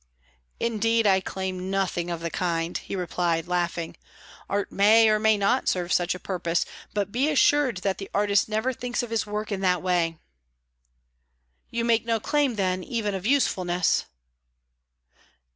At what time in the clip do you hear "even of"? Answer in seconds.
12.83-13.27